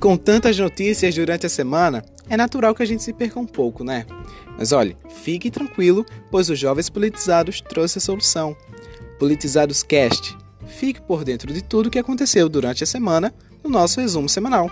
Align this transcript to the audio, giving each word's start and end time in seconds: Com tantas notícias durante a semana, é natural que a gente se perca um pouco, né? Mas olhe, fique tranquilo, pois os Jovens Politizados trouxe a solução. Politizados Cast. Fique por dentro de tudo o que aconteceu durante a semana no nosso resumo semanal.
Com 0.00 0.16
tantas 0.16 0.56
notícias 0.56 1.12
durante 1.14 1.46
a 1.46 1.48
semana, 1.48 2.04
é 2.28 2.36
natural 2.36 2.72
que 2.72 2.82
a 2.82 2.86
gente 2.86 3.02
se 3.02 3.12
perca 3.12 3.40
um 3.40 3.46
pouco, 3.46 3.82
né? 3.82 4.06
Mas 4.56 4.70
olhe, 4.70 4.96
fique 5.22 5.50
tranquilo, 5.50 6.06
pois 6.30 6.48
os 6.48 6.58
Jovens 6.58 6.88
Politizados 6.88 7.60
trouxe 7.60 7.98
a 7.98 8.00
solução. 8.00 8.56
Politizados 9.18 9.82
Cast. 9.82 10.38
Fique 10.68 11.00
por 11.00 11.24
dentro 11.24 11.52
de 11.52 11.62
tudo 11.62 11.88
o 11.88 11.90
que 11.90 11.98
aconteceu 11.98 12.48
durante 12.48 12.84
a 12.84 12.86
semana 12.86 13.34
no 13.64 13.68
nosso 13.68 14.00
resumo 14.00 14.28
semanal. 14.28 14.70